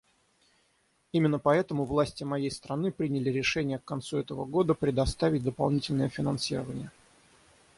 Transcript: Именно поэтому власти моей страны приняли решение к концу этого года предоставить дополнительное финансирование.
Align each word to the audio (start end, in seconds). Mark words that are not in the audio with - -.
Именно 1.11 1.37
поэтому 1.37 1.85
власти 1.85 2.23
моей 2.23 2.49
страны 2.49 2.91
приняли 2.91 3.29
решение 3.29 3.77
к 3.77 3.85
концу 3.85 4.17
этого 4.17 4.45
года 4.45 4.73
предоставить 4.73 5.43
дополнительное 5.43 6.09
финансирование. 6.09 6.89